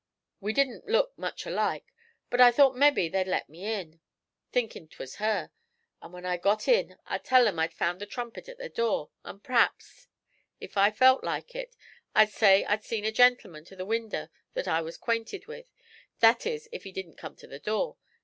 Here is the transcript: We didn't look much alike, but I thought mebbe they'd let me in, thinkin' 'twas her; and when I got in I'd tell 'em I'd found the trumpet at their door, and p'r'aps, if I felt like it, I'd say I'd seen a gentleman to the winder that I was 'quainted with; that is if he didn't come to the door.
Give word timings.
We 0.39 0.51
didn't 0.51 0.87
look 0.87 1.15
much 1.15 1.45
alike, 1.45 1.93
but 2.31 2.41
I 2.41 2.51
thought 2.51 2.75
mebbe 2.75 3.11
they'd 3.11 3.27
let 3.27 3.49
me 3.49 3.65
in, 3.71 3.99
thinkin' 4.51 4.87
'twas 4.87 5.17
her; 5.17 5.51
and 6.01 6.11
when 6.11 6.25
I 6.25 6.37
got 6.37 6.67
in 6.67 6.97
I'd 7.05 7.23
tell 7.23 7.47
'em 7.47 7.59
I'd 7.59 7.71
found 7.71 8.01
the 8.01 8.07
trumpet 8.07 8.49
at 8.49 8.57
their 8.57 8.67
door, 8.67 9.11
and 9.23 9.43
p'r'aps, 9.43 10.07
if 10.59 10.75
I 10.75 10.89
felt 10.89 11.23
like 11.23 11.53
it, 11.53 11.75
I'd 12.15 12.31
say 12.31 12.65
I'd 12.65 12.83
seen 12.83 13.05
a 13.05 13.11
gentleman 13.11 13.63
to 13.65 13.75
the 13.75 13.85
winder 13.85 14.31
that 14.55 14.67
I 14.67 14.81
was 14.81 14.97
'quainted 14.97 15.45
with; 15.45 15.71
that 16.19 16.47
is 16.47 16.67
if 16.71 16.83
he 16.83 16.91
didn't 16.91 17.17
come 17.19 17.35
to 17.35 17.45
the 17.45 17.59
door. 17.59 17.97